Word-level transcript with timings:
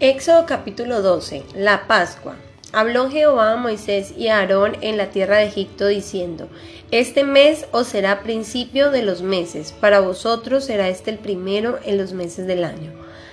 Éxodo 0.00 0.46
capítulo 0.46 1.02
12. 1.02 1.42
La 1.56 1.88
Pascua. 1.88 2.36
Habló 2.72 3.10
Jehová 3.10 3.54
a 3.54 3.56
Moisés 3.56 4.14
y 4.16 4.28
a 4.28 4.38
Aarón 4.38 4.76
en 4.80 4.96
la 4.96 5.10
tierra 5.10 5.38
de 5.38 5.46
Egipto 5.46 5.88
diciendo, 5.88 6.48
Este 6.92 7.24
mes 7.24 7.66
os 7.72 7.88
será 7.88 8.22
principio 8.22 8.92
de 8.92 9.02
los 9.02 9.22
meses, 9.22 9.72
para 9.72 9.98
vosotros 9.98 10.64
será 10.64 10.88
este 10.88 11.10
el 11.10 11.18
primero 11.18 11.80
en 11.84 11.98
los 11.98 12.12
meses 12.12 12.46
del 12.46 12.62
año. 12.62 12.92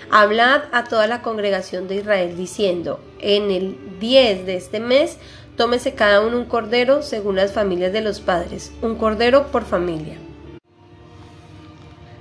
Hablad 0.10 0.64
a 0.72 0.86
toda 0.86 1.06
la 1.06 1.22
congregación 1.22 1.88
de 1.88 1.98
Israel 1.98 2.36
diciendo, 2.36 3.00
En 3.20 3.52
el 3.52 4.00
10 4.00 4.48
de 4.48 4.56
este 4.56 4.80
mes 4.80 5.20
tómese 5.58 5.94
cada 5.94 6.22
uno 6.22 6.40
un 6.40 6.46
cordero 6.46 7.04
según 7.04 7.36
las 7.36 7.52
familias 7.52 7.94
de 7.94 8.02
los 8.02 8.22
padres, 8.22 8.72
un 8.82 8.96
cordero 8.96 9.52
por 9.52 9.66
familia. 9.66 10.18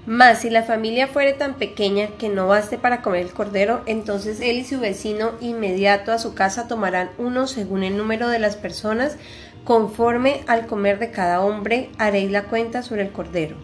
Mas 0.06 0.40
si 0.40 0.50
la 0.50 0.62
familia 0.62 1.06
fuere 1.06 1.32
tan 1.32 1.54
pequeña 1.54 2.08
que 2.18 2.28
no 2.28 2.46
baste 2.46 2.76
para 2.76 3.00
comer 3.00 3.22
el 3.22 3.32
cordero, 3.32 3.80
entonces 3.86 4.40
él 4.40 4.58
y 4.58 4.64
su 4.64 4.78
vecino 4.78 5.32
inmediato 5.40 6.12
a 6.12 6.18
su 6.18 6.34
casa 6.34 6.68
tomarán 6.68 7.08
uno 7.16 7.46
según 7.46 7.82
el 7.84 7.96
número 7.96 8.28
de 8.28 8.38
las 8.38 8.56
personas, 8.56 9.16
conforme 9.64 10.42
al 10.46 10.66
comer 10.66 10.98
de 10.98 11.10
cada 11.10 11.40
hombre 11.40 11.88
haréis 11.96 12.30
la 12.30 12.44
cuenta 12.44 12.82
sobre 12.82 13.00
el 13.00 13.12
cordero. 13.12 13.56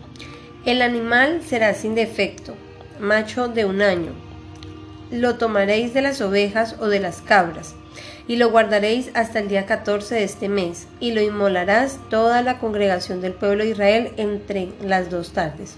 El 0.65 0.81
animal 0.81 1.43
será 1.47 1.75
sin 1.75 1.95
defecto, 1.95 2.55
macho 2.99 3.49
de 3.49 3.67
un 3.67 3.83
año. 3.83 4.13
Lo 5.11 5.37
tomaréis 5.37 5.93
de 5.93 6.01
las 6.01 6.23
ovejas 6.23 6.77
o 6.81 6.87
de 6.87 7.01
las 7.01 7.21
cabras, 7.21 7.75
y 8.27 8.37
lo 8.37 8.51
guardaréis 8.51 9.11
hasta 9.13 9.41
el 9.41 9.49
día 9.49 9.67
14 9.67 10.15
de 10.15 10.25
este 10.25 10.49
mes, 10.49 10.87
y 11.01 11.13
lo 11.13 11.21
inmolarás 11.21 11.99
toda 12.09 12.41
la 12.41 12.59
congregación 12.59 13.21
del 13.21 13.35
pueblo 13.35 13.65
de 13.65 13.71
Israel 13.71 14.13
entre 14.17 14.71
las 14.81 15.11
dos 15.11 15.33
tardes 15.33 15.77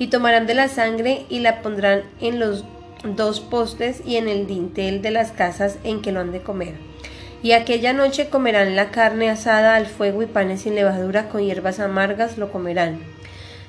y 0.00 0.06
tomarán 0.08 0.46
de 0.46 0.54
la 0.54 0.68
sangre 0.68 1.26
y 1.28 1.40
la 1.40 1.60
pondrán 1.60 2.02
en 2.20 2.40
los 2.40 2.64
dos 3.04 3.40
postes 3.40 4.02
y 4.04 4.16
en 4.16 4.28
el 4.28 4.46
dintel 4.46 5.02
de 5.02 5.10
las 5.10 5.30
casas 5.30 5.76
en 5.84 6.00
que 6.00 6.10
lo 6.10 6.20
han 6.20 6.32
de 6.32 6.40
comer. 6.40 6.74
Y 7.42 7.52
aquella 7.52 7.92
noche 7.92 8.30
comerán 8.30 8.76
la 8.76 8.90
carne 8.90 9.28
asada 9.28 9.76
al 9.76 9.86
fuego 9.86 10.22
y 10.22 10.26
panes 10.26 10.62
sin 10.62 10.74
levadura 10.74 11.28
con 11.28 11.42
hierbas 11.42 11.80
amargas 11.80 12.38
lo 12.38 12.50
comerán. 12.50 13.00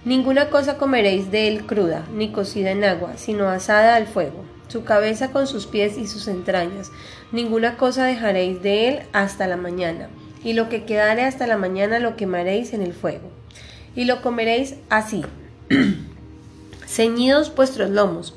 Ninguna 0.06 0.50
cosa 0.50 0.78
comeréis 0.78 1.32
de 1.32 1.50
él 1.50 1.66
cruda, 1.66 2.06
ni 2.14 2.32
cocida 2.32 2.72
en 2.72 2.86
agua, 2.86 3.18
sino 3.18 3.50
asada 3.50 3.96
al 3.96 4.08
fuego, 4.08 4.46
su 4.70 4.86
cabeza 4.86 5.32
con 5.32 5.48
sus 5.48 5.68
pies 5.68 5.98
y 5.98 6.08
sus 6.08 6.30
entrañas. 6.30 6.92
Ninguna 7.34 7.76
cosa 7.76 8.06
dejaréis 8.06 8.62
de 8.64 8.88
él 8.88 9.00
hasta 9.12 9.48
la 9.48 9.58
mañana, 9.58 10.10
y 10.46 10.54
lo 10.54 10.70
que 10.70 10.86
quedare 10.86 11.24
hasta 11.24 11.46
la 11.46 11.58
mañana 11.58 12.00
lo 12.00 12.16
quemaréis 12.16 12.74
en 12.74 12.82
el 12.82 12.94
fuego. 12.94 13.30
Y 13.96 14.06
lo 14.06 14.22
comeréis 14.22 14.76
así. 14.90 15.24
ceñidos 16.92 17.56
vuestros 17.56 17.90
lomos, 17.90 18.34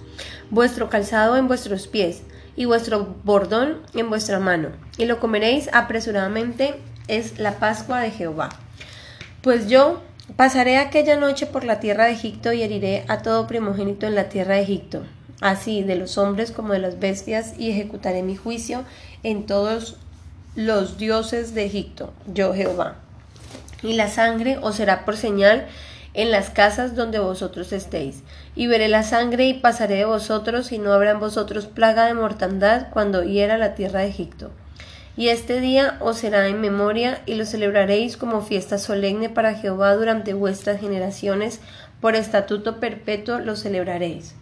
vuestro 0.50 0.88
calzado 0.88 1.36
en 1.36 1.48
vuestros 1.48 1.88
pies, 1.88 2.22
y 2.56 2.66
vuestro 2.66 3.16
bordón 3.24 3.78
en 3.94 4.08
vuestra 4.08 4.38
mano, 4.38 4.68
y 4.96 5.06
lo 5.06 5.18
comeréis 5.18 5.68
apresuradamente, 5.72 6.76
es 7.08 7.38
la 7.38 7.58
Pascua 7.58 8.00
de 8.00 8.10
Jehová. 8.10 8.48
Pues 9.42 9.68
yo 9.68 10.00
pasaré 10.36 10.78
aquella 10.78 11.16
noche 11.16 11.46
por 11.46 11.64
la 11.64 11.80
tierra 11.80 12.04
de 12.04 12.12
Egipto 12.12 12.52
y 12.52 12.62
heriré 12.62 13.04
a 13.08 13.22
todo 13.22 13.46
primogénito 13.46 14.06
en 14.06 14.14
la 14.14 14.28
tierra 14.28 14.54
de 14.54 14.62
Egipto, 14.62 15.02
así 15.40 15.82
de 15.82 15.96
los 15.96 16.16
hombres 16.16 16.52
como 16.52 16.72
de 16.72 16.78
las 16.78 17.00
bestias, 17.00 17.54
y 17.58 17.70
ejecutaré 17.70 18.22
mi 18.22 18.36
juicio 18.36 18.84
en 19.22 19.46
todos 19.46 19.96
los 20.54 20.96
dioses 20.96 21.54
de 21.54 21.64
Egipto, 21.64 22.12
yo 22.32 22.54
Jehová. 22.54 22.96
Y 23.82 23.94
la 23.94 24.08
sangre 24.08 24.58
os 24.62 24.76
será 24.76 25.04
por 25.04 25.16
señal 25.16 25.66
en 26.14 26.30
las 26.30 26.48
casas 26.48 26.94
donde 26.94 27.18
vosotros 27.18 27.72
estéis, 27.72 28.22
y 28.54 28.68
veré 28.68 28.88
la 28.88 29.02
sangre 29.02 29.46
y 29.46 29.54
pasaré 29.54 29.96
de 29.96 30.04
vosotros, 30.04 30.70
y 30.70 30.78
no 30.78 30.92
habrá 30.92 31.10
en 31.10 31.20
vosotros 31.20 31.66
plaga 31.66 32.06
de 32.06 32.14
mortandad 32.14 32.86
cuando 32.92 33.24
hiera 33.24 33.58
la 33.58 33.74
tierra 33.74 34.00
de 34.00 34.08
Egipto. 34.08 34.52
Y 35.16 35.28
este 35.28 35.60
día 35.60 35.96
os 36.00 36.18
será 36.18 36.46
en 36.46 36.60
memoria, 36.60 37.20
y 37.26 37.34
lo 37.34 37.44
celebraréis 37.44 38.16
como 38.16 38.40
fiesta 38.42 38.78
solemne 38.78 39.28
para 39.28 39.54
Jehová 39.54 39.94
durante 39.94 40.34
vuestras 40.34 40.80
generaciones, 40.80 41.60
por 42.00 42.14
estatuto 42.14 42.78
perpetuo 42.78 43.40
lo 43.40 43.56
celebraréis. 43.56 44.36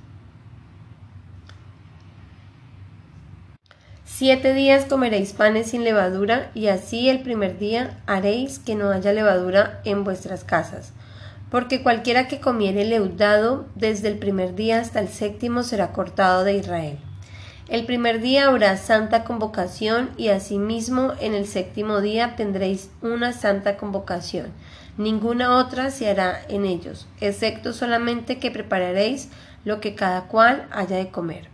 Siete 4.05 4.53
días 4.53 4.85
comeréis 4.85 5.33
panes 5.33 5.71
sin 5.71 5.85
levadura, 5.85 6.51
y 6.55 6.69
así 6.69 7.09
el 7.09 7.23
primer 7.23 7.59
día 7.59 7.99
haréis 8.07 8.59
que 8.59 8.75
no 8.75 8.91
haya 8.91 9.13
levadura 9.13 9.81
en 9.85 10.05
vuestras 10.05 10.45
casas 10.45 10.93
porque 11.53 11.83
cualquiera 11.83 12.29
que 12.29 12.41
comiere 12.41 12.87
leudado 12.87 13.67
desde 13.75 14.09
el 14.09 14.19
primer 14.19 14.55
día 14.55 14.81
hasta 14.81 15.01
el 15.01 15.09
séptimo 15.09 15.63
será 15.63 15.93
cortado 15.93 16.45
de 16.45 16.55
Israel. 16.55 16.99
El 17.69 17.85
primer 17.85 18.23
día 18.23 18.47
habrá 18.47 18.79
santa 18.79 19.23
convocación 19.23 20.09
y 20.17 20.29
asimismo 20.29 21.13
en 21.21 21.35
el 21.35 21.47
séptimo 21.47 22.01
día 22.01 22.37
tendréis 22.37 22.89
una 23.03 23.35
santa 23.35 23.77
convocación. 23.77 24.47
Ninguna 24.97 25.59
otra 25.59 25.91
se 25.91 26.09
hará 26.09 26.41
en 26.49 26.65
ellos, 26.65 27.07
excepto 27.21 27.75
solamente 27.75 28.39
que 28.39 28.51
prepararéis 28.51 29.29
lo 29.67 29.79
que 29.79 29.95
cada 29.95 30.29
cual 30.29 30.67
haya 30.73 30.97
de 30.97 31.11
comer. 31.11 31.49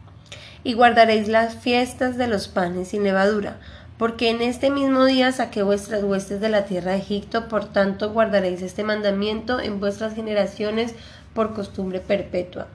Y 0.62 0.74
guardaréis 0.74 1.26
las 1.26 1.56
fiestas 1.56 2.16
de 2.16 2.28
los 2.28 2.46
panes 2.46 2.86
sin 2.88 3.02
levadura, 3.02 3.58
porque 3.98 4.30
en 4.30 4.40
este 4.40 4.70
mismo 4.70 5.04
día 5.04 5.32
saqué 5.32 5.62
vuestras 5.62 6.04
huestes 6.04 6.40
de 6.40 6.48
la 6.48 6.64
tierra 6.64 6.92
de 6.92 6.98
Egipto, 6.98 7.48
por 7.48 7.64
tanto 7.64 8.12
guardaréis 8.12 8.62
este 8.62 8.84
mandamiento 8.84 9.60
en 9.60 9.80
vuestras 9.80 10.14
generaciones 10.14 10.94
por 11.34 11.52
costumbre 11.52 12.00
perpetua. 12.00 12.68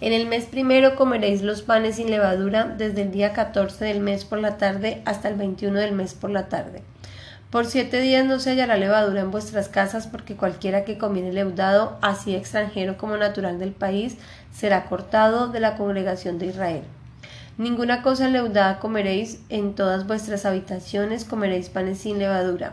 En 0.00 0.12
el 0.12 0.26
mes 0.26 0.46
primero 0.46 0.96
comeréis 0.96 1.42
los 1.42 1.62
panes 1.62 1.96
sin 1.96 2.10
levadura 2.10 2.64
desde 2.64 3.02
el 3.02 3.12
día 3.12 3.32
14 3.32 3.84
del 3.84 4.00
mes 4.00 4.24
por 4.24 4.40
la 4.40 4.56
tarde 4.56 5.02
hasta 5.04 5.28
el 5.28 5.36
21 5.36 5.78
del 5.78 5.92
mes 5.92 6.14
por 6.14 6.30
la 6.30 6.48
tarde. 6.48 6.82
Por 7.50 7.66
siete 7.66 8.00
días 8.00 8.24
no 8.24 8.40
se 8.40 8.50
hallará 8.50 8.78
levadura 8.78 9.20
en 9.20 9.30
vuestras 9.30 9.68
casas, 9.68 10.06
porque 10.06 10.36
cualquiera 10.36 10.84
que 10.84 10.96
comiere 10.96 11.34
leudado, 11.34 11.98
así 12.00 12.34
extranjero 12.34 12.96
como 12.96 13.18
natural 13.18 13.58
del 13.58 13.72
país, 13.72 14.16
será 14.54 14.86
cortado 14.86 15.48
de 15.48 15.60
la 15.60 15.76
congregación 15.76 16.38
de 16.38 16.46
Israel. 16.46 16.82
Ninguna 17.58 18.00
cosa 18.00 18.28
leudada 18.28 18.78
comeréis, 18.78 19.40
en 19.50 19.74
todas 19.74 20.06
vuestras 20.06 20.46
habitaciones 20.46 21.26
comeréis 21.26 21.68
panes 21.68 21.98
sin 21.98 22.18
levadura. 22.18 22.72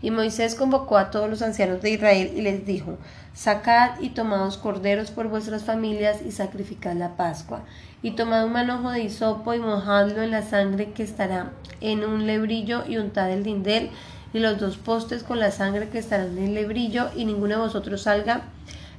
Y 0.00 0.12
Moisés 0.12 0.54
convocó 0.54 0.96
a 0.96 1.10
todos 1.10 1.28
los 1.28 1.42
ancianos 1.42 1.82
de 1.82 1.90
Israel 1.90 2.32
y 2.36 2.42
les 2.42 2.64
dijo, 2.64 2.98
Sacad 3.34 3.98
y 4.00 4.10
tomaos 4.10 4.58
corderos 4.58 5.10
por 5.10 5.26
vuestras 5.26 5.64
familias 5.64 6.20
y 6.24 6.30
sacrificad 6.30 6.94
la 6.94 7.16
Pascua. 7.16 7.62
Y 8.00 8.12
tomad 8.12 8.44
un 8.44 8.52
manojo 8.52 8.92
de 8.92 9.02
hisopo 9.02 9.54
y 9.54 9.58
mojadlo 9.58 10.22
en 10.22 10.30
la 10.30 10.42
sangre 10.42 10.92
que 10.92 11.02
estará 11.02 11.50
en 11.80 12.04
un 12.04 12.24
lebrillo 12.24 12.84
y 12.86 12.98
untad 12.98 13.28
el 13.28 13.42
dindel 13.42 13.90
y 14.32 14.38
los 14.38 14.56
dos 14.60 14.76
postes 14.76 15.24
con 15.24 15.40
la 15.40 15.50
sangre 15.50 15.88
que 15.88 15.98
estarán 15.98 16.38
en 16.38 16.44
el 16.44 16.54
lebrillo 16.54 17.10
y 17.16 17.24
ninguno 17.24 17.56
de 17.56 17.62
vosotros 17.62 18.02
salga 18.02 18.42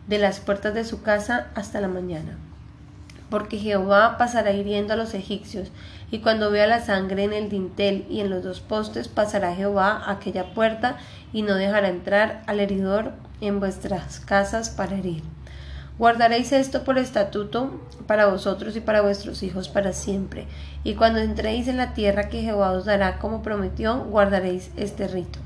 de 0.08 0.18
las 0.18 0.42
puertas 0.42 0.74
de 0.74 0.84
su 0.84 1.02
casa 1.02 1.48
hasta 1.56 1.80
la 1.80 1.88
mañana 1.88 2.38
porque 3.34 3.58
Jehová 3.58 4.20
pasará 4.20 4.52
hiriendo 4.52 4.94
a 4.94 4.96
los 4.96 5.16
egipcios, 5.16 5.72
y 6.12 6.20
cuando 6.20 6.52
vea 6.52 6.68
la 6.68 6.86
sangre 6.86 7.24
en 7.24 7.34
el 7.34 7.50
dintel 7.50 8.06
y 8.08 8.20
en 8.20 8.30
los 8.30 8.44
dos 8.44 8.60
postes, 8.60 9.08
pasará 9.08 9.56
Jehová 9.56 10.04
a 10.06 10.12
aquella 10.12 10.54
puerta, 10.54 10.98
y 11.34 11.42
no 11.42 11.56
dejará 11.56 11.90
entrar 11.90 12.44
al 12.46 12.60
heridor 12.60 13.14
en 13.42 13.60
vuestras 13.60 14.20
casas 14.20 14.70
para 14.70 14.98
herir. 14.98 15.24
Guardaréis 15.98 16.52
esto 16.52 16.84
por 16.84 17.00
estatuto 17.00 17.82
para 18.06 18.28
vosotros 18.28 18.76
y 18.76 18.82
para 18.82 19.02
vuestros 19.02 19.42
hijos 19.42 19.68
para 19.68 19.94
siempre, 19.94 20.46
y 20.84 20.94
cuando 20.94 21.18
entréis 21.18 21.68
en 21.68 21.78
la 21.78 21.96
tierra 21.96 22.30
que 22.30 22.44
Jehová 22.44 22.70
os 22.74 22.86
dará 22.86 23.18
como 23.18 23.42
prometió, 23.42 24.04
guardaréis 24.04 24.70
este 24.78 25.08
rito. 25.08 25.40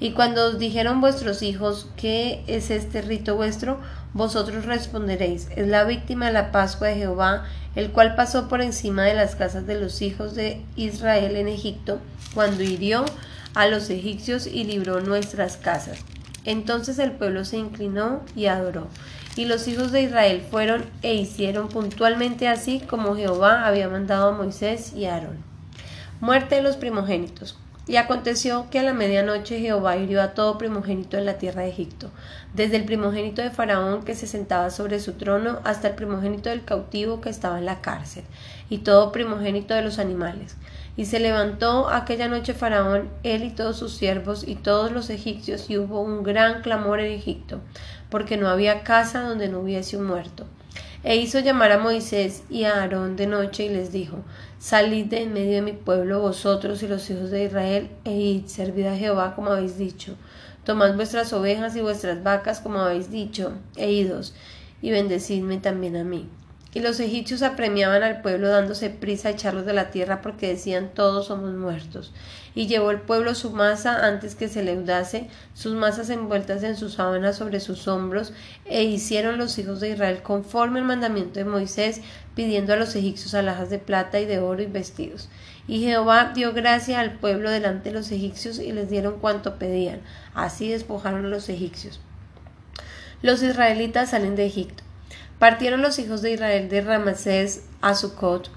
Y 0.00 0.10
cuando 0.10 0.48
os 0.48 0.58
dijeron 0.58 1.00
vuestros 1.00 1.42
hijos, 1.42 1.88
¿qué 1.96 2.42
es 2.48 2.72
este 2.72 3.00
rito 3.00 3.36
vuestro? 3.36 3.78
Vosotros 4.14 4.66
responderéis, 4.66 5.48
es 5.56 5.66
la 5.68 5.84
víctima 5.84 6.26
de 6.26 6.32
la 6.32 6.52
Pascua 6.52 6.88
de 6.88 6.96
Jehová, 6.96 7.44
el 7.74 7.90
cual 7.92 8.14
pasó 8.14 8.48
por 8.48 8.60
encima 8.60 9.04
de 9.04 9.14
las 9.14 9.36
casas 9.36 9.66
de 9.66 9.80
los 9.80 10.02
hijos 10.02 10.34
de 10.34 10.62
Israel 10.76 11.36
en 11.36 11.48
Egipto, 11.48 11.98
cuando 12.34 12.62
hirió 12.62 13.06
a 13.54 13.66
los 13.68 13.88
egipcios 13.88 14.46
y 14.46 14.64
libró 14.64 15.00
nuestras 15.00 15.56
casas. 15.56 15.98
Entonces 16.44 16.98
el 16.98 17.12
pueblo 17.12 17.44
se 17.44 17.56
inclinó 17.56 18.22
y 18.36 18.46
adoró. 18.46 18.88
Y 19.36 19.46
los 19.46 19.66
hijos 19.66 19.92
de 19.92 20.02
Israel 20.02 20.44
fueron 20.50 20.84
e 21.02 21.14
hicieron 21.14 21.68
puntualmente 21.68 22.48
así 22.48 22.80
como 22.80 23.16
Jehová 23.16 23.66
había 23.66 23.88
mandado 23.88 24.28
a 24.28 24.36
Moisés 24.36 24.92
y 24.94 25.06
a 25.06 25.14
Aarón. 25.14 25.38
Muerte 26.20 26.56
de 26.56 26.62
los 26.62 26.76
primogénitos. 26.76 27.56
Y 27.84 27.96
aconteció 27.96 28.70
que 28.70 28.78
a 28.78 28.84
la 28.84 28.92
medianoche 28.92 29.58
Jehová 29.58 29.96
hirió 29.96 30.22
a 30.22 30.34
todo 30.34 30.56
primogénito 30.56 31.18
en 31.18 31.26
la 31.26 31.38
tierra 31.38 31.62
de 31.62 31.70
Egipto, 31.70 32.10
desde 32.54 32.76
el 32.76 32.84
primogénito 32.84 33.42
de 33.42 33.50
Faraón 33.50 34.04
que 34.04 34.14
se 34.14 34.28
sentaba 34.28 34.70
sobre 34.70 35.00
su 35.00 35.14
trono 35.14 35.58
hasta 35.64 35.88
el 35.88 35.96
primogénito 35.96 36.48
del 36.48 36.64
cautivo 36.64 37.20
que 37.20 37.28
estaba 37.28 37.58
en 37.58 37.66
la 37.66 37.80
cárcel, 37.80 38.22
y 38.70 38.78
todo 38.78 39.10
primogénito 39.10 39.74
de 39.74 39.82
los 39.82 39.98
animales. 39.98 40.56
Y 40.96 41.06
se 41.06 41.18
levantó 41.18 41.88
aquella 41.88 42.28
noche 42.28 42.54
Faraón, 42.54 43.08
él 43.24 43.42
y 43.42 43.50
todos 43.50 43.78
sus 43.78 43.94
siervos 43.94 44.46
y 44.46 44.54
todos 44.54 44.92
los 44.92 45.10
egipcios, 45.10 45.68
y 45.68 45.76
hubo 45.76 46.02
un 46.02 46.22
gran 46.22 46.62
clamor 46.62 47.00
en 47.00 47.10
Egipto, 47.10 47.60
porque 48.10 48.36
no 48.36 48.48
había 48.48 48.84
casa 48.84 49.22
donde 49.22 49.48
no 49.48 49.58
hubiese 49.58 49.96
un 49.96 50.04
muerto. 50.04 50.46
E 51.04 51.16
hizo 51.16 51.40
llamar 51.40 51.72
a 51.72 51.78
Moisés 51.78 52.44
y 52.48 52.62
a 52.62 52.80
Aarón 52.80 53.16
de 53.16 53.26
noche 53.26 53.64
y 53.64 53.68
les 53.68 53.90
dijo, 53.90 54.18
Salid 54.60 55.06
de 55.06 55.22
en 55.22 55.32
medio 55.32 55.54
de 55.54 55.62
mi 55.62 55.72
pueblo 55.72 56.20
vosotros 56.20 56.80
y 56.84 56.86
los 56.86 57.10
hijos 57.10 57.32
de 57.32 57.44
Israel, 57.44 57.90
e 58.04 58.12
id, 58.12 58.46
servid 58.46 58.86
a 58.86 58.96
Jehová 58.96 59.34
como 59.34 59.50
habéis 59.50 59.76
dicho. 59.76 60.14
Tomad 60.64 60.94
vuestras 60.94 61.32
ovejas 61.32 61.74
y 61.74 61.80
vuestras 61.80 62.22
vacas 62.22 62.60
como 62.60 62.78
habéis 62.78 63.10
dicho, 63.10 63.52
e 63.76 63.90
idos, 63.90 64.32
y 64.80 64.92
bendecidme 64.92 65.58
también 65.58 65.96
a 65.96 66.04
mí. 66.04 66.28
Y 66.74 66.80
los 66.80 67.00
egipcios 67.00 67.42
apremiaban 67.42 68.02
al 68.02 68.22
pueblo 68.22 68.48
dándose 68.48 68.88
prisa 68.88 69.28
a 69.28 69.32
echarlos 69.32 69.66
de 69.66 69.74
la 69.74 69.90
tierra 69.90 70.22
porque 70.22 70.48
decían 70.48 70.90
todos 70.94 71.26
somos 71.26 71.52
muertos. 71.52 72.12
Y 72.54 72.66
llevó 72.66 72.90
el 72.90 73.00
pueblo 73.00 73.34
su 73.34 73.50
masa 73.50 74.06
antes 74.06 74.34
que 74.34 74.48
se 74.48 74.62
leudase, 74.62 75.28
sus 75.52 75.74
masas 75.74 76.08
envueltas 76.08 76.62
en 76.62 76.76
sus 76.76 76.94
sábanas 76.94 77.36
sobre 77.36 77.60
sus 77.60 77.88
hombros, 77.88 78.32
e 78.64 78.84
hicieron 78.84 79.36
los 79.36 79.58
hijos 79.58 79.80
de 79.80 79.90
Israel 79.90 80.22
conforme 80.22 80.78
al 80.78 80.86
mandamiento 80.86 81.40
de 81.40 81.44
Moisés, 81.44 82.00
pidiendo 82.34 82.72
a 82.72 82.76
los 82.76 82.96
egipcios 82.96 83.34
alhajas 83.34 83.68
de 83.68 83.78
plata 83.78 84.18
y 84.18 84.24
de 84.24 84.38
oro 84.38 84.62
y 84.62 84.66
vestidos. 84.66 85.28
Y 85.68 85.80
Jehová 85.80 86.32
dio 86.34 86.54
gracia 86.54 87.00
al 87.00 87.18
pueblo 87.18 87.50
delante 87.50 87.90
de 87.90 87.94
los 87.94 88.10
egipcios 88.10 88.58
y 88.58 88.72
les 88.72 88.88
dieron 88.88 89.20
cuanto 89.20 89.58
pedían. 89.58 90.00
Así 90.34 90.70
despojaron 90.70 91.26
a 91.26 91.28
los 91.28 91.50
egipcios. 91.50 92.00
Los 93.20 93.42
israelitas 93.42 94.10
salen 94.10 94.36
de 94.36 94.46
Egipto. 94.46 94.82
Partieron 95.42 95.82
los 95.82 95.98
hijos 95.98 96.22
de 96.22 96.30
Israel 96.30 96.68
de 96.68 96.82
Ramasés 96.82 97.64
a 97.80 97.96
Sucot 97.96 98.48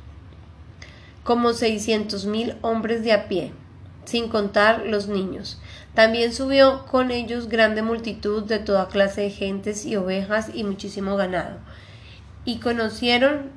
como 1.24 1.54
seiscientos 1.54 2.28
mil 2.28 2.58
hombres 2.62 3.04
de 3.04 3.12
a 3.12 3.28
pie, 3.28 3.54
sin 4.04 4.30
contar 4.30 4.86
los 4.86 5.08
niños. 5.08 5.60
También 5.96 6.32
subió 6.32 6.86
con 6.86 7.10
ellos 7.10 7.50
grande 7.50 7.82
multitud 7.82 8.44
de 8.44 8.60
toda 8.60 8.88
clase 8.88 9.22
de 9.22 9.30
gentes 9.32 9.84
y 9.84 9.96
ovejas 9.96 10.52
y 10.54 10.64
muchísimo 10.64 11.16
ganado. 11.16 11.58
Y 12.46 12.60
conocieron 12.60 13.50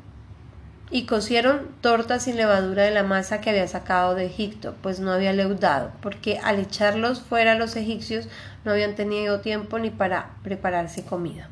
y 0.91 1.05
cocieron 1.05 1.69
tortas 1.83 2.23
sin 2.23 2.37
levadura 2.37 2.85
de 2.85 2.93
la 2.93 3.03
masa 3.03 3.43
que 3.43 3.51
había 3.51 3.69
sacado 3.69 4.15
de 4.15 4.25
Egipto, 4.25 4.75
pues 4.81 5.01
no 5.01 5.13
había 5.13 5.35
leudado, 5.35 5.93
porque 6.01 6.39
al 6.39 6.61
echarlos 6.61 7.21
fuera 7.21 7.57
los 7.57 7.77
egipcios 7.77 8.27
no 8.65 8.73
habían 8.73 8.95
tenido 8.95 9.41
tiempo 9.41 9.79
ni 9.79 9.91
para 9.91 10.31
prepararse 10.43 11.05
comida. 11.05 11.51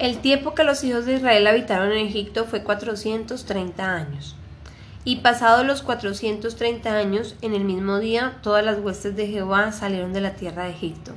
El 0.00 0.16
tiempo 0.20 0.54
que 0.54 0.64
los 0.64 0.82
hijos 0.82 1.04
de 1.04 1.16
Israel 1.16 1.46
habitaron 1.46 1.92
en 1.92 2.06
Egipto 2.06 2.46
fue 2.46 2.62
430 2.62 3.94
años. 3.94 4.34
Y 5.04 5.16
pasados 5.16 5.66
los 5.66 5.82
430 5.82 6.90
años, 6.96 7.36
en 7.42 7.52
el 7.52 7.64
mismo 7.64 7.98
día, 7.98 8.38
todas 8.42 8.64
las 8.64 8.78
huestes 8.78 9.14
de 9.14 9.26
Jehová 9.26 9.72
salieron 9.72 10.14
de 10.14 10.22
la 10.22 10.36
tierra 10.36 10.64
de 10.64 10.70
Egipto. 10.70 11.12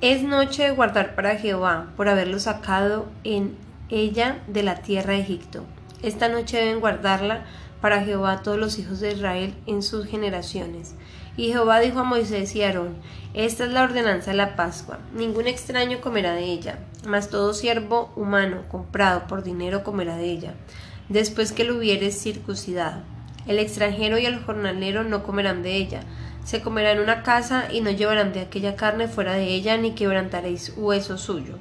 Es 0.00 0.22
noche 0.22 0.62
de 0.62 0.70
guardar 0.70 1.14
para 1.14 1.36
Jehová, 1.36 1.88
por 1.94 2.08
haberlo 2.08 2.38
sacado 2.38 3.04
en 3.22 3.54
ella 3.90 4.38
de 4.46 4.62
la 4.62 4.76
tierra 4.76 5.12
de 5.12 5.20
Egipto. 5.20 5.66
Esta 6.02 6.28
noche 6.30 6.56
deben 6.56 6.80
guardarla 6.80 7.44
para 7.82 8.02
Jehová 8.02 8.40
todos 8.42 8.56
los 8.56 8.78
hijos 8.78 9.00
de 9.00 9.12
Israel 9.12 9.54
en 9.66 9.82
sus 9.82 10.06
generaciones. 10.06 10.94
Y 11.36 11.48
Jehová 11.48 11.80
dijo 11.80 11.98
a 11.98 12.04
Moisés 12.04 12.56
y 12.56 12.62
a 12.62 12.68
Aarón, 12.68 12.96
Esta 13.34 13.64
es 13.64 13.72
la 13.72 13.82
ordenanza 13.82 14.30
de 14.30 14.38
la 14.38 14.56
Pascua, 14.56 15.00
ningún 15.14 15.46
extraño 15.46 16.00
comerá 16.00 16.32
de 16.32 16.44
ella, 16.44 16.78
mas 17.06 17.28
todo 17.28 17.54
siervo 17.54 18.12
humano 18.16 18.64
comprado 18.68 19.26
por 19.26 19.42
dinero 19.42 19.84
comerá 19.84 20.16
de 20.16 20.30
ella, 20.30 20.54
después 21.08 21.52
que 21.52 21.64
lo 21.64 21.76
hubieres 21.76 22.20
circuncidado. 22.20 23.02
El 23.46 23.58
extranjero 23.58 24.18
y 24.18 24.26
el 24.26 24.42
jornalero 24.42 25.04
no 25.04 25.22
comerán 25.22 25.62
de 25.62 25.76
ella, 25.76 26.00
se 26.44 26.60
comerá 26.60 26.92
en 26.92 27.00
una 27.00 27.22
casa 27.22 27.68
y 27.70 27.80
no 27.80 27.90
llevarán 27.90 28.32
de 28.32 28.40
aquella 28.40 28.76
carne 28.76 29.08
fuera 29.08 29.34
de 29.34 29.46
ella, 29.46 29.76
ni 29.76 29.92
quebrantaréis 29.92 30.72
hueso 30.76 31.18
suyo. 31.18 31.58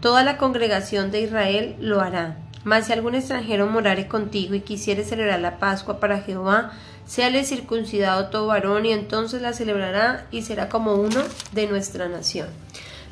Toda 0.00 0.24
la 0.24 0.38
congregación 0.38 1.10
de 1.10 1.22
Israel 1.22 1.76
lo 1.78 2.00
hará. 2.00 2.38
Mas 2.62 2.86
si 2.86 2.94
algún 2.94 3.14
extranjero 3.14 3.66
morare 3.66 4.08
contigo 4.08 4.54
y 4.54 4.60
quisiere 4.60 5.04
celebrar 5.04 5.40
la 5.40 5.58
Pascua 5.58 6.00
para 6.00 6.20
Jehová, 6.22 6.72
Séale 7.06 7.44
circuncidado 7.44 8.28
todo 8.28 8.46
varón 8.46 8.86
y 8.86 8.92
entonces 8.92 9.42
la 9.42 9.52
celebrará 9.52 10.26
y 10.30 10.42
será 10.42 10.70
como 10.70 10.94
uno 10.94 11.22
de 11.52 11.66
nuestra 11.66 12.08
nación. 12.08 12.48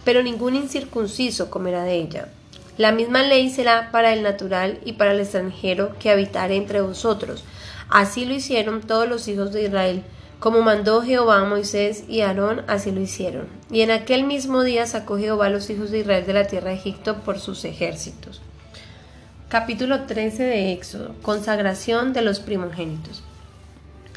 Pero 0.05 0.23
ningún 0.23 0.57
incircunciso 0.57 1.51
comerá 1.51 1.85
de 1.85 1.95
ella. 1.95 2.29
La 2.79 2.93
misma 2.93 3.23
ley 3.23 3.51
será 3.51 3.91
para 3.93 4.13
el 4.13 4.23
natural 4.23 4.79
y 4.85 4.95
para 4.95 5.13
el 5.13 5.21
extranjero 5.21 5.97
que 5.99 6.11
habitare 6.11 6.57
entre 6.57 6.81
vosotros. 6.81 7.45
Así 7.91 8.25
lo 8.25 8.35
hicieron 8.35 8.81
todos 8.81 9.09
los 9.09 9.29
hijos 9.29 9.53
de 9.53 9.65
Israel. 9.65 10.03
Como 10.41 10.63
mandó 10.63 11.03
Jehová 11.03 11.41
a 11.41 11.45
Moisés 11.45 12.05
y 12.09 12.23
Aarón, 12.23 12.65
así 12.67 12.91
lo 12.91 13.01
hicieron. 13.01 13.47
Y 13.71 13.83
en 13.83 13.91
aquel 13.91 14.25
mismo 14.25 14.63
día 14.63 14.87
sacó 14.87 15.19
Jehová 15.19 15.47
a 15.47 15.51
los 15.51 15.71
hijos 15.71 15.91
de 15.91 16.01
Israel 16.01 16.27
de 16.27 16.33
la 16.33 16.47
tierra 16.47 16.71
de 16.71 16.77
Egipto 16.77 17.19
por 17.19 17.39
sus 17.39 17.65
ejércitos. 17.65 18.41
Capítulo 19.49 20.05
13 20.05 20.43
de 20.43 20.73
Éxodo. 20.73 21.15
Consagración 21.21 22.15
de 22.15 22.23
los 22.23 22.41
primogénitos. 22.41 23.23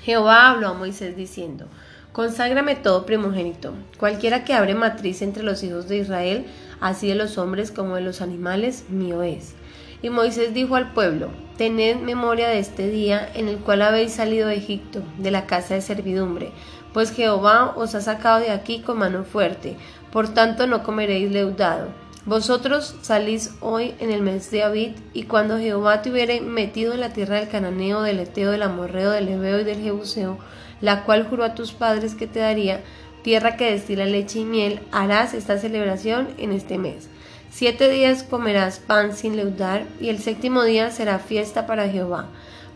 Jehová 0.02 0.50
habló 0.50 0.70
a 0.70 0.74
Moisés 0.74 1.18
diciendo, 1.18 1.68
Conságrame 2.16 2.78
todo 2.78 3.06
primogénito, 3.06 3.74
cualquiera 4.00 4.46
que 4.46 4.54
abre 4.54 4.74
matriz 4.74 5.22
entre 5.22 5.44
los 5.44 5.62
hijos 5.64 5.90
de 5.90 5.98
Israel, 5.98 6.46
así 6.80 7.10
de 7.10 7.16
los 7.16 7.38
hombres 7.38 7.72
como 7.72 7.96
de 7.96 8.02
los 8.04 8.22
animales, 8.22 8.86
mío 8.88 9.22
es. 9.22 9.54
Y 10.02 10.10
Moisés 10.10 10.54
dijo 10.54 10.78
al 10.78 10.94
pueblo, 10.94 11.28
Tened 11.58 11.98
memoria 11.98 12.48
de 12.48 12.60
este 12.60 12.88
día 12.88 13.30
en 13.34 13.50
el 13.50 13.58
cual 13.58 13.82
habéis 13.82 14.14
salido 14.14 14.48
de 14.48 14.56
Egipto, 14.56 15.04
de 15.18 15.30
la 15.30 15.46
casa 15.46 15.74
de 15.74 15.82
servidumbre, 15.82 16.52
pues 16.94 17.12
Jehová 17.12 17.74
os 17.76 17.96
ha 17.96 18.02
sacado 18.02 18.40
de 18.40 18.52
aquí 18.52 18.80
con 18.80 19.00
mano 19.00 19.26
fuerte, 19.26 19.76
por 20.10 20.34
tanto 20.34 20.68
no 20.68 20.84
comeréis 20.84 21.30
leudado. 21.34 21.90
Vosotros 22.26 22.96
salís 23.02 23.56
hoy 23.60 23.94
en 24.00 24.10
el 24.10 24.22
mes 24.22 24.50
de 24.52 24.64
Abid, 24.64 24.92
y 25.14 25.24
cuando 25.24 25.60
Jehová 25.60 26.02
te 26.02 26.12
hubiere 26.12 26.40
metido 26.40 26.94
en 26.94 27.02
la 27.02 27.12
tierra 27.12 27.42
del 27.42 27.50
cananeo, 27.50 28.04
del 28.04 28.22
eteo, 28.22 28.52
del 28.52 28.64
amorreo, 28.64 29.12
del 29.12 29.28
ebeo 29.28 29.60
y 29.60 29.66
del 29.66 29.82
jebuseo, 29.82 30.38
la 30.82 31.04
cual 31.04 31.28
juró 31.30 31.44
a 31.44 31.56
tus 31.56 31.72
padres 31.72 32.16
que 32.16 32.28
te 32.28 32.40
daría, 32.40 32.82
tierra 33.24 33.58
que 33.58 33.72
destila 33.72 34.06
leche 34.06 34.40
y 34.40 34.46
miel, 34.46 34.80
harás 34.92 35.34
esta 35.34 35.58
celebración 35.58 36.28
en 36.38 36.52
este 36.52 36.78
mes. 36.78 37.10
Siete 37.50 37.90
días 37.90 38.24
comerás 38.24 38.80
pan 38.80 39.16
sin 39.16 39.36
leudar, 39.36 39.86
y 40.02 40.10
el 40.10 40.20
séptimo 40.20 40.64
día 40.64 40.92
será 40.92 41.20
fiesta 41.20 41.66
para 41.66 41.90
Jehová. 41.90 42.28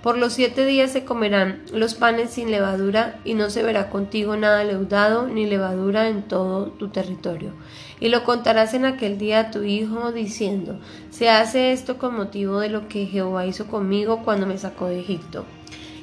Por 0.02 0.18
los 0.18 0.32
siete 0.32 0.66
días 0.66 0.92
se 0.92 1.04
comerán 1.04 1.62
los 1.74 1.96
panes 1.96 2.30
sin 2.30 2.50
levadura, 2.50 3.20
y 3.26 3.34
no 3.34 3.50
se 3.50 3.62
verá 3.62 3.90
contigo 3.90 4.38
nada 4.38 4.64
leudado 4.64 5.28
ni 5.28 5.46
levadura 5.46 6.08
en 6.08 6.24
todo 6.24 6.68
tu 6.68 6.88
territorio. 6.88 7.52
Y 8.00 8.08
lo 8.08 8.24
contarás 8.24 8.74
en 8.74 8.86
aquel 8.86 9.18
día 9.18 9.40
a 9.40 9.52
tu 9.52 9.64
hijo, 9.64 10.14
diciendo, 10.14 10.80
se 11.10 11.30
hace 11.30 11.74
esto 11.74 11.98
con 11.98 12.16
motivo 12.16 12.62
de 12.62 12.70
lo 12.70 12.88
que 12.88 13.06
Jehová 13.06 13.46
hizo 13.46 13.68
conmigo 13.68 14.24
cuando 14.24 14.48
me 14.48 14.58
sacó 14.58 14.88
de 14.88 15.02
Egipto. 15.02 15.44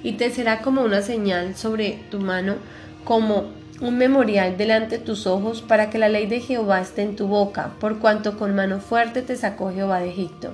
Y 0.03 0.13
te 0.13 0.31
será 0.31 0.61
como 0.61 0.83
una 0.83 1.03
señal 1.03 1.57
sobre 1.57 2.01
tu 2.11 2.21
mano, 2.21 2.57
como 3.05 3.45
un 3.81 3.99
memorial 3.99 4.57
delante 4.57 4.99
de 4.99 5.05
tus 5.05 5.27
ojos, 5.27 5.63
para 5.63 5.91
que 5.91 5.99
la 5.99 6.09
ley 6.09 6.27
de 6.27 6.41
Jehová 6.41 6.81
esté 6.81 7.03
en 7.03 7.17
tu 7.17 7.27
boca, 7.27 7.73
por 7.81 7.99
cuanto 7.99 8.39
con 8.39 8.55
mano 8.55 8.81
fuerte 8.81 9.23
te 9.23 9.37
sacó 9.37 9.73
Jehová 9.73 10.01
de 10.01 10.11
Egipto. 10.11 10.53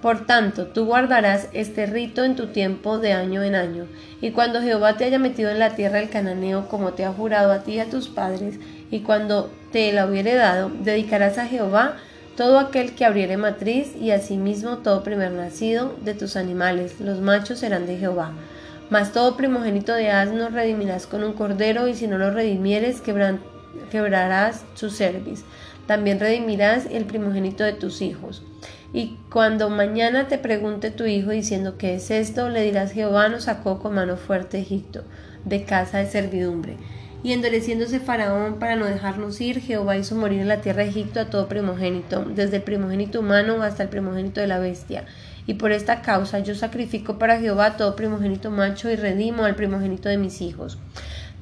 Por 0.00 0.24
tanto, 0.24 0.66
tú 0.68 0.86
guardarás 0.86 1.48
este 1.52 1.84
rito 1.84 2.24
en 2.24 2.34
tu 2.34 2.46
tiempo 2.46 2.98
de 2.98 3.12
año 3.12 3.42
en 3.42 3.54
año, 3.54 3.86
y 4.22 4.30
cuando 4.30 4.62
Jehová 4.62 4.96
te 4.96 5.04
haya 5.04 5.18
metido 5.18 5.50
en 5.50 5.58
la 5.58 5.74
tierra 5.74 5.98
del 5.98 6.08
cananeo, 6.08 6.68
como 6.68 6.92
te 6.92 7.04
ha 7.04 7.12
jurado 7.12 7.52
a 7.52 7.64
ti 7.64 7.72
y 7.72 7.80
a 7.80 7.90
tus 7.90 8.08
padres, 8.08 8.58
y 8.90 9.00
cuando 9.00 9.50
te 9.72 9.92
la 9.92 10.06
hubiere 10.06 10.34
dado, 10.34 10.70
dedicarás 10.82 11.36
a 11.36 11.46
Jehová 11.46 11.96
todo 12.34 12.58
aquel 12.58 12.94
que 12.94 13.04
abriere 13.04 13.36
matriz, 13.36 13.94
y 14.00 14.12
asimismo 14.12 14.78
todo 14.78 15.02
primer 15.02 15.32
nacido 15.32 15.94
de 16.02 16.14
tus 16.14 16.36
animales, 16.36 16.98
los 17.00 17.20
machos 17.20 17.58
serán 17.58 17.86
de 17.86 17.98
Jehová. 17.98 18.32
Mas 18.90 19.12
todo 19.12 19.36
primogénito 19.36 19.94
de 19.94 20.10
asno 20.10 20.48
redimirás 20.48 21.06
con 21.06 21.22
un 21.22 21.32
cordero, 21.32 21.88
y 21.88 21.94
si 21.94 22.08
no 22.08 22.18
lo 22.18 22.32
redimieres, 22.32 23.00
quebrarás 23.90 24.64
su 24.74 24.90
cerviz. 24.90 25.44
También 25.86 26.20
redimirás 26.20 26.86
el 26.90 27.04
primogénito 27.04 27.64
de 27.64 27.72
tus 27.72 28.02
hijos. 28.02 28.42
Y 28.92 29.18
cuando 29.32 29.70
mañana 29.70 30.26
te 30.26 30.38
pregunte 30.38 30.90
tu 30.90 31.04
hijo 31.04 31.30
diciendo 31.30 31.78
qué 31.78 31.94
es 31.94 32.10
esto, 32.10 32.48
le 32.48 32.62
dirás 32.62 32.90
Jehová 32.90 33.28
nos 33.28 33.44
sacó 33.44 33.78
con 33.78 33.94
mano 33.94 34.16
fuerte 34.16 34.58
Egipto, 34.58 35.04
de 35.44 35.64
casa 35.64 35.98
de 35.98 36.06
servidumbre. 36.06 36.76
Y 37.22 37.32
endureciéndose 37.32 38.00
Faraón 38.00 38.58
para 38.58 38.76
no 38.76 38.86
dejarnos 38.86 39.40
ir, 39.40 39.60
Jehová 39.60 39.96
hizo 39.96 40.16
morir 40.16 40.40
en 40.40 40.48
la 40.48 40.62
tierra 40.62 40.82
de 40.82 40.88
Egipto 40.88 41.20
a 41.20 41.26
todo 41.26 41.48
primogénito, 41.48 42.24
desde 42.24 42.56
el 42.56 42.62
primogénito 42.62 43.20
humano 43.20 43.62
hasta 43.62 43.84
el 43.84 43.88
primogénito 43.88 44.40
de 44.40 44.48
la 44.48 44.58
bestia. 44.58 45.04
Y 45.50 45.54
por 45.54 45.72
esta 45.72 46.00
causa 46.00 46.38
yo 46.38 46.54
sacrifico 46.54 47.18
para 47.18 47.40
Jehová 47.40 47.76
todo 47.76 47.96
primogénito 47.96 48.52
macho 48.52 48.88
y 48.88 48.94
redimo 48.94 49.42
al 49.44 49.56
primogénito 49.56 50.08
de 50.08 50.16
mis 50.16 50.42
hijos. 50.42 50.78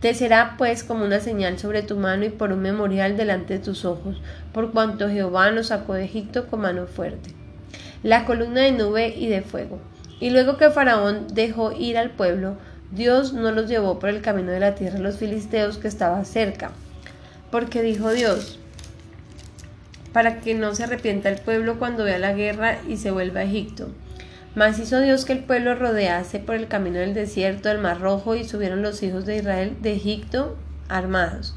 Te 0.00 0.15
será 0.15 0.55
pues 0.57 0.83
como 0.83 1.05
una 1.05 1.21
señal 1.21 1.59
sobre 1.59 1.83
tu 1.83 1.97
mano 1.97 2.25
y 2.25 2.31
por 2.31 2.50
un 2.53 2.61
memorial 2.61 3.19
delante 3.19 3.59
de 3.59 3.65
tus 3.65 3.85
ojos, 3.85 4.23
por 4.55 4.73
cuanto 4.73 5.11
Jehová 5.11 5.50
nos 5.50 5.67
sacó 5.67 5.93
de 5.93 6.05
Egipto 6.05 6.47
con 6.47 6.62
mano 6.62 6.87
fuerte 6.87 7.35
la 8.03 8.25
columna 8.25 8.62
de 8.62 8.73
nube 8.73 9.15
y 9.15 9.27
de 9.27 9.43
fuego. 9.43 9.79
Y 10.21 10.31
luego 10.31 10.57
que 10.57 10.71
Faraón 10.71 11.27
dejó 11.35 11.73
ir 11.73 11.99
al 11.99 12.11
pueblo, 12.11 12.57
Dios 12.91 13.35
no 13.35 13.53
los 13.53 13.69
llevó 13.69 13.99
por 13.99 14.09
el 14.09 14.23
camino 14.23 14.53
de 14.53 14.61
la 14.61 14.75
tierra 14.75 14.97
de 14.97 15.03
los 15.03 15.19
filisteos 15.19 15.77
que 15.77 15.88
estaba 15.88 16.25
cerca. 16.25 16.71
Porque 17.50 17.83
dijo 17.83 18.11
Dios, 18.11 18.59
para 20.12 20.41
que 20.41 20.55
no 20.55 20.75
se 20.75 20.85
arrepienta 20.85 21.29
el 21.29 21.41
pueblo 21.41 21.79
cuando 21.79 22.05
vea 22.05 22.19
la 22.19 22.33
guerra 22.33 22.79
y 22.88 22.97
se 22.97 23.11
vuelva 23.11 23.41
a 23.41 23.45
Egipto. 23.45 23.88
Mas 24.55 24.79
hizo 24.79 25.00
Dios 25.00 25.25
que 25.25 25.35
el 25.35 25.45
pueblo 25.45 25.75
rodease 25.75 26.38
por 26.38 26.55
el 26.55 26.69
camino 26.69 26.99
del 26.99 27.15
desierto 27.15 27.69
del 27.69 27.79
Mar 27.79 28.00
Rojo 28.00 28.35
y 28.35 28.45
subieron 28.45 28.83
los 28.83 29.03
hijos 29.03 29.27
de 29.27 29.37
Israel 29.37 29.77
de 29.81 29.93
Egipto 29.93 30.57
armados. 30.88 31.55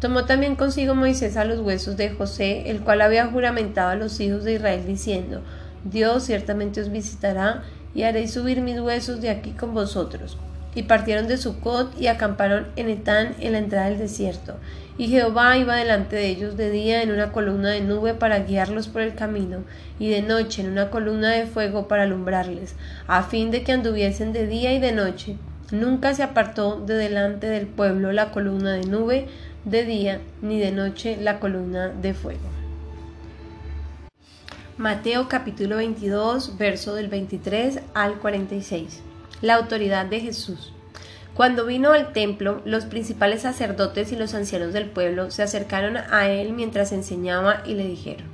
Tomó 0.00 0.24
también 0.24 0.54
consigo 0.54 0.94
Moisés 0.94 1.36
a 1.36 1.44
los 1.44 1.60
huesos 1.60 1.96
de 1.96 2.10
José, 2.10 2.70
el 2.70 2.80
cual 2.80 3.00
había 3.00 3.26
juramentado 3.26 3.90
a 3.90 3.96
los 3.96 4.20
hijos 4.20 4.44
de 4.44 4.54
Israel 4.54 4.84
diciendo, 4.86 5.42
Dios 5.84 6.24
ciertamente 6.24 6.80
os 6.80 6.90
visitará 6.90 7.64
y 7.94 8.04
haréis 8.04 8.32
subir 8.32 8.60
mis 8.60 8.80
huesos 8.80 9.20
de 9.20 9.30
aquí 9.30 9.50
con 9.50 9.74
vosotros. 9.74 10.38
Y 10.78 10.84
partieron 10.84 11.26
de 11.26 11.38
Sucot 11.38 12.00
y 12.00 12.06
acamparon 12.06 12.68
en 12.76 12.88
Etán 12.88 13.34
en 13.40 13.50
la 13.50 13.58
entrada 13.58 13.88
del 13.88 13.98
desierto. 13.98 14.54
Y 14.96 15.08
Jehová 15.08 15.56
iba 15.56 15.74
delante 15.74 16.14
de 16.14 16.28
ellos 16.28 16.56
de 16.56 16.70
día 16.70 17.02
en 17.02 17.10
una 17.10 17.32
columna 17.32 17.70
de 17.70 17.80
nube 17.80 18.14
para 18.14 18.38
guiarlos 18.44 18.86
por 18.86 19.02
el 19.02 19.16
camino, 19.16 19.64
y 19.98 20.08
de 20.08 20.22
noche 20.22 20.62
en 20.62 20.70
una 20.70 20.88
columna 20.88 21.30
de 21.30 21.46
fuego 21.46 21.88
para 21.88 22.04
alumbrarles, 22.04 22.76
a 23.08 23.24
fin 23.24 23.50
de 23.50 23.64
que 23.64 23.72
anduviesen 23.72 24.32
de 24.32 24.46
día 24.46 24.72
y 24.72 24.78
de 24.78 24.92
noche. 24.92 25.36
Nunca 25.72 26.14
se 26.14 26.22
apartó 26.22 26.80
de 26.86 26.94
delante 26.94 27.48
del 27.48 27.66
pueblo 27.66 28.12
la 28.12 28.30
columna 28.30 28.74
de 28.74 28.86
nube 28.86 29.26
de 29.64 29.84
día, 29.84 30.20
ni 30.42 30.60
de 30.60 30.70
noche 30.70 31.18
la 31.20 31.40
columna 31.40 31.88
de 31.88 32.14
fuego. 32.14 32.48
Mateo 34.76 35.28
capítulo 35.28 35.78
22, 35.78 36.56
verso 36.56 36.94
del 36.94 37.08
23 37.08 37.80
al 37.94 38.20
46. 38.20 39.07
La 39.40 39.54
autoridad 39.54 40.06
de 40.06 40.20
Jesús. 40.20 40.72
Cuando 41.34 41.66
vino 41.66 41.92
al 41.92 42.12
templo, 42.12 42.62
los 42.64 42.84
principales 42.84 43.42
sacerdotes 43.42 44.10
y 44.10 44.16
los 44.16 44.34
ancianos 44.34 44.72
del 44.72 44.90
pueblo 44.90 45.30
se 45.30 45.44
acercaron 45.44 45.96
a 45.96 46.28
él 46.28 46.52
mientras 46.52 46.90
enseñaba 46.90 47.62
y 47.64 47.74
le 47.74 47.86
dijeron, 47.86 48.26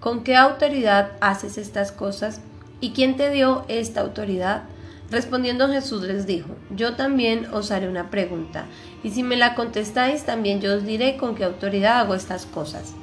¿Con 0.00 0.24
qué 0.24 0.36
autoridad 0.36 1.12
haces 1.20 1.58
estas 1.58 1.92
cosas? 1.92 2.40
¿Y 2.80 2.92
quién 2.92 3.16
te 3.16 3.30
dio 3.30 3.66
esta 3.68 4.00
autoridad? 4.00 4.62
Respondiendo 5.10 5.68
Jesús 5.68 6.02
les 6.02 6.26
dijo, 6.26 6.48
Yo 6.70 6.94
también 6.94 7.46
os 7.52 7.70
haré 7.70 7.88
una 7.88 8.10
pregunta, 8.10 8.64
y 9.02 9.10
si 9.10 9.22
me 9.22 9.36
la 9.36 9.54
contestáis, 9.54 10.24
también 10.24 10.60
yo 10.60 10.76
os 10.76 10.84
diré 10.84 11.16
con 11.16 11.34
qué 11.34 11.44
autoridad 11.44 12.00
hago 12.00 12.14
estas 12.14 12.46
cosas. 12.46 12.94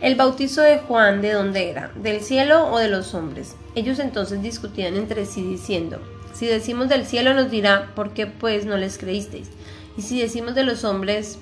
El 0.00 0.14
bautizo 0.14 0.62
de 0.62 0.78
Juan, 0.78 1.22
¿de 1.22 1.32
dónde 1.32 1.70
era? 1.70 1.90
¿Del 1.96 2.20
cielo 2.20 2.70
o 2.70 2.78
de 2.78 2.88
los 2.88 3.14
hombres? 3.14 3.56
Ellos 3.74 3.98
entonces 3.98 4.42
discutían 4.42 4.96
entre 4.96 5.24
sí 5.26 5.42
diciendo, 5.42 6.00
Si 6.32 6.46
decimos 6.46 6.88
del 6.88 7.06
cielo 7.06 7.34
nos 7.34 7.50
dirá, 7.50 7.90
¿por 7.94 8.12
qué 8.12 8.26
pues 8.26 8.64
no 8.64 8.76
les 8.76 8.98
creísteis? 8.98 9.48
Y 9.96 10.02
si 10.02 10.20
decimos 10.20 10.54
de 10.54 10.64
los 10.64 10.84
hombres, 10.84 11.38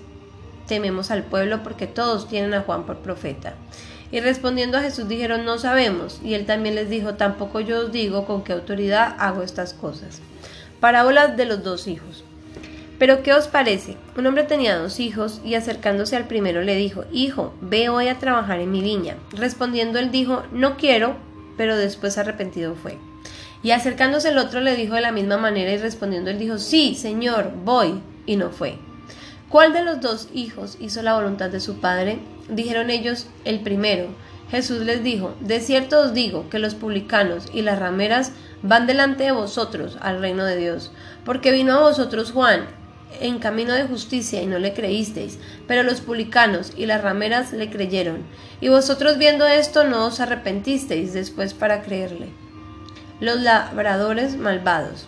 tememos 0.67 1.11
al 1.11 1.23
pueblo 1.23 1.63
porque 1.63 1.87
todos 1.87 2.29
tienen 2.29 2.55
a 2.55 2.63
Juan 2.63 2.85
por 2.85 2.99
profeta. 2.99 3.55
Y 4.11 4.21
respondiendo 4.21 4.79
a 4.79 4.83
Jesús 4.83 5.09
dijeron, 5.09 5.45
no 5.45 5.59
sabemos. 5.59 6.21
Y 6.25 6.35
él 6.35 6.47
también 6.47 6.75
les 6.75 6.89
dijo, 6.89 7.15
tampoco 7.15 7.61
yo 7.61 7.81
os 7.81 7.93
digo 7.93 8.25
con 8.25 8.45
qué 8.45 8.53
autoridad 8.53 9.17
hago 9.19 9.43
estas 9.43 9.75
cosas. 9.75 10.21
Parábolas 10.81 11.37
de 11.37 11.45
los 11.45 11.63
dos 11.63 11.87
hijos. 11.89 12.25
Pero 12.99 13.23
¿qué 13.23 13.35
os 13.35 13.47
parece? 13.47 13.97
Un 14.17 14.27
hombre 14.27 14.45
tenía 14.45 14.79
dos 14.79 15.01
hijos 15.01 15.41
y 15.45 15.55
acercándose 15.55 16.17
al 16.17 16.27
primero 16.27 16.63
le 16.63 16.77
dijo, 16.77 17.05
Hijo, 17.13 17.53
ve 17.61 17.89
hoy 17.89 18.09
a 18.09 18.19
trabajar 18.19 18.61
en 18.61 18.71
mi 18.71 18.81
viña. 18.81 19.17
Respondiendo 19.33 19.99
él 19.99 20.11
dijo, 20.11 20.45
No 20.53 20.77
quiero, 20.77 21.17
pero 21.59 21.77
después 21.77 22.17
arrepentido 22.17 22.75
fue. 22.75 22.97
Y 23.63 23.71
acercándose 23.71 24.29
el 24.29 24.39
otro 24.39 24.61
le 24.61 24.77
dijo 24.77 24.95
de 24.95 25.01
la 25.01 25.13
misma 25.13 25.37
manera 25.37 25.73
y 25.73 25.79
respondiendo 25.79 26.31
él 26.31 26.39
dijo, 26.39 26.59
Sí, 26.59 26.95
Señor, 26.95 27.53
voy, 27.65 28.01
y 28.27 28.37
no 28.37 28.51
fue. 28.51 28.79
¿Cuál 29.49 29.73
de 29.73 29.83
los 29.83 30.01
dos 30.01 30.29
hijos 30.35 30.77
hizo 30.81 31.03
la 31.03 31.15
voluntad 31.15 31.51
de 31.51 31.61
su 31.61 31.81
padre? 31.81 32.19
Dijeron 32.49 32.91
ellos, 32.91 33.27
el 33.45 33.61
primero. 33.61 34.09
Jesús 34.51 34.81
les 34.81 35.03
dijo, 35.03 35.35
De 35.41 35.61
cierto 35.61 36.01
os 36.01 36.15
digo 36.15 36.49
que 36.51 36.59
los 36.59 36.75
publicanos 36.75 37.47
y 37.53 37.63
las 37.63 37.79
rameras 37.79 38.33
van 38.63 38.87
delante 38.87 39.25
de 39.25 39.33
vosotros 39.33 39.99
al 40.01 40.21
reino 40.21 40.45
de 40.45 40.57
Dios, 40.57 40.93
porque 41.25 41.53
vino 41.53 41.75
a 41.75 41.81
vosotros 41.81 42.33
Juan 42.33 42.67
en 43.21 43.39
camino 43.39 43.73
de 43.73 43.85
justicia 43.85 44.43
y 44.43 44.47
no 44.47 44.59
le 44.59 44.75
creísteis, 44.75 45.39
pero 45.67 45.83
los 45.83 46.01
publicanos 46.01 46.73
y 46.77 46.87
las 46.87 47.03
rameras 47.03 47.53
le 47.53 47.71
creyeron, 47.71 48.25
y 48.61 48.69
vosotros 48.69 49.19
viendo 49.19 49.47
esto 49.47 49.85
no 49.85 50.07
os 50.07 50.21
arrepentisteis 50.21 51.13
después 51.13 51.55
para 51.55 51.83
creerle. 51.83 52.29
Los 53.19 53.41
labradores 53.41 54.37
malvados. 54.37 55.07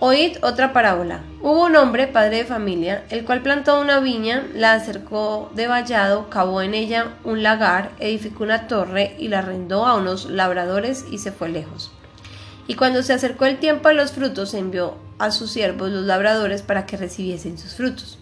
Oíd 0.00 0.36
otra 0.42 0.74
parábola. 0.74 1.20
Hubo 1.40 1.64
un 1.64 1.74
hombre, 1.76 2.06
padre 2.06 2.36
de 2.36 2.44
familia, 2.44 3.04
el 3.08 3.24
cual 3.24 3.40
plantó 3.40 3.80
una 3.80 4.00
viña, 4.00 4.44
la 4.52 4.74
acercó 4.74 5.50
de 5.54 5.66
vallado, 5.66 6.28
cavó 6.28 6.60
en 6.60 6.74
ella 6.74 7.14
un 7.24 7.42
lagar, 7.42 7.92
edificó 7.98 8.44
una 8.44 8.66
torre 8.66 9.16
y 9.18 9.28
la 9.28 9.38
arrendó 9.38 9.86
a 9.86 9.96
unos 9.96 10.28
labradores 10.28 11.06
y 11.10 11.16
se 11.16 11.32
fue 11.32 11.48
lejos. 11.48 11.90
Y 12.66 12.74
cuando 12.74 13.02
se 13.02 13.14
acercó 13.14 13.46
el 13.46 13.56
tiempo 13.56 13.88
de 13.88 13.94
los 13.94 14.12
frutos, 14.12 14.52
envió 14.52 14.98
a 15.18 15.30
sus 15.30 15.50
siervos 15.50 15.90
los 15.90 16.04
labradores 16.04 16.60
para 16.60 16.84
que 16.84 16.98
recibiesen 16.98 17.56
sus 17.56 17.76
frutos. 17.76 18.18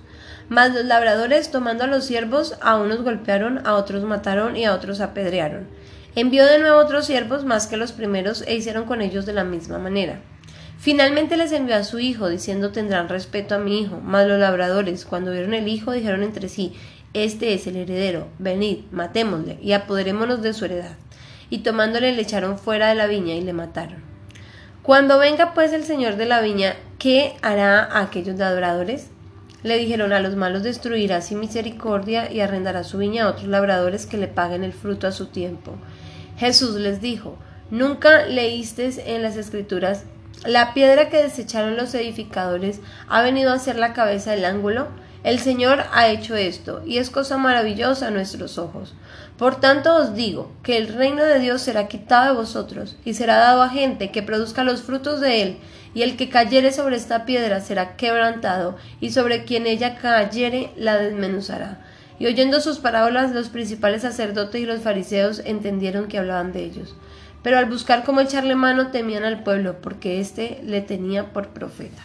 Mas 0.48 0.72
los 0.72 0.84
labradores, 0.84 1.50
tomando 1.50 1.82
a 1.82 1.88
los 1.88 2.04
siervos, 2.04 2.56
a 2.60 2.76
unos 2.76 3.02
golpearon, 3.02 3.66
a 3.66 3.74
otros 3.74 4.04
mataron 4.04 4.56
y 4.56 4.64
a 4.64 4.74
otros 4.74 5.00
apedrearon. 5.00 5.66
Envió 6.16 6.46
de 6.46 6.60
nuevo 6.60 6.78
otros 6.78 7.06
siervos 7.06 7.44
más 7.44 7.66
que 7.66 7.76
los 7.76 7.90
primeros 7.90 8.44
e 8.46 8.54
hicieron 8.54 8.84
con 8.84 9.02
ellos 9.02 9.26
de 9.26 9.32
la 9.32 9.42
misma 9.42 9.78
manera. 9.78 10.20
Finalmente 10.78 11.36
les 11.36 11.50
envió 11.50 11.76
a 11.76 11.82
su 11.82 11.98
hijo, 11.98 12.28
diciendo 12.28 12.70
tendrán 12.70 13.08
respeto 13.08 13.56
a 13.56 13.58
mi 13.58 13.80
hijo. 13.80 14.00
Mas 14.00 14.28
los 14.28 14.38
labradores, 14.38 15.04
cuando 15.04 15.32
vieron 15.32 15.54
el 15.54 15.66
hijo, 15.66 15.90
dijeron 15.90 16.22
entre 16.22 16.48
sí, 16.48 16.72
Este 17.14 17.54
es 17.54 17.66
el 17.66 17.76
heredero, 17.76 18.28
venid, 18.38 18.84
matémosle, 18.92 19.58
y 19.60 19.72
apoderémonos 19.72 20.40
de 20.40 20.52
su 20.52 20.66
heredad. 20.66 20.96
Y 21.50 21.58
tomándole 21.58 22.12
le 22.12 22.22
echaron 22.22 22.58
fuera 22.58 22.90
de 22.90 22.94
la 22.94 23.06
viña 23.06 23.34
y 23.34 23.40
le 23.40 23.52
mataron. 23.52 24.02
Cuando 24.84 25.18
venga 25.18 25.54
pues 25.54 25.72
el 25.72 25.84
señor 25.84 26.16
de 26.16 26.26
la 26.26 26.42
viña, 26.42 26.76
¿qué 26.98 27.34
hará 27.42 27.82
a 27.82 28.02
aquellos 28.02 28.38
adoradores? 28.38 29.08
Le 29.62 29.78
dijeron 29.78 30.12
a 30.12 30.20
los 30.20 30.36
malos 30.36 30.62
destruirá 30.62 31.22
sin 31.22 31.40
misericordia 31.40 32.30
y 32.30 32.40
arrendará 32.40 32.84
su 32.84 32.98
viña 32.98 33.24
a 33.24 33.30
otros 33.30 33.48
labradores 33.48 34.04
que 34.04 34.18
le 34.18 34.28
paguen 34.28 34.62
el 34.62 34.74
fruto 34.74 35.06
a 35.06 35.12
su 35.12 35.26
tiempo. 35.26 35.78
Jesús 36.36 36.76
les 36.76 37.00
dijo, 37.00 37.38
¿nunca 37.70 38.26
leísteis 38.26 38.98
en 38.98 39.22
las 39.22 39.36
escrituras 39.36 40.04
la 40.44 40.74
piedra 40.74 41.08
que 41.08 41.22
desecharon 41.22 41.76
los 41.76 41.94
edificadores 41.94 42.80
ha 43.08 43.22
venido 43.22 43.50
a 43.50 43.58
ser 43.58 43.76
la 43.76 43.94
cabeza 43.94 44.32
del 44.32 44.44
ángulo. 44.44 44.88
El 45.22 45.38
Señor 45.38 45.84
ha 45.90 46.08
hecho 46.08 46.36
esto, 46.36 46.82
y 46.84 46.98
es 46.98 47.08
cosa 47.08 47.38
maravillosa 47.38 48.08
a 48.08 48.10
nuestros 48.10 48.58
ojos. 48.58 48.92
Por 49.38 49.58
tanto 49.58 49.96
os 49.96 50.14
digo 50.14 50.52
que 50.62 50.76
el 50.76 50.88
reino 50.88 51.24
de 51.24 51.38
Dios 51.38 51.62
será 51.62 51.88
quitado 51.88 52.26
de 52.26 52.38
vosotros, 52.38 52.96
y 53.06 53.14
será 53.14 53.36
dado 53.36 53.62
a 53.62 53.70
gente 53.70 54.10
que 54.10 54.22
produzca 54.22 54.64
los 54.64 54.82
frutos 54.82 55.20
de 55.20 55.40
él, 55.40 55.58
y 55.94 56.02
el 56.02 56.18
que 56.18 56.28
cayere 56.28 56.72
sobre 56.72 56.96
esta 56.96 57.24
piedra 57.24 57.62
será 57.62 57.96
quebrantado, 57.96 58.76
y 59.00 59.12
sobre 59.12 59.44
quien 59.44 59.66
ella 59.66 59.96
cayere 59.96 60.72
la 60.76 60.98
desmenuzará. 60.98 61.78
Y 62.18 62.26
oyendo 62.26 62.60
sus 62.60 62.78
parábolas, 62.78 63.32
los 63.32 63.48
principales 63.48 64.02
sacerdotes 64.02 64.60
y 64.60 64.66
los 64.66 64.82
fariseos 64.82 65.40
entendieron 65.44 66.08
que 66.08 66.18
hablaban 66.18 66.52
de 66.52 66.64
ellos 66.64 66.94
pero 67.44 67.58
al 67.58 67.66
buscar 67.66 68.04
cómo 68.04 68.22
echarle 68.22 68.56
mano 68.56 68.90
temían 68.90 69.22
al 69.22 69.42
pueblo, 69.42 69.76
porque 69.82 70.18
éste 70.18 70.62
le 70.64 70.80
tenía 70.80 71.34
por 71.34 71.48
profeta. 71.48 72.02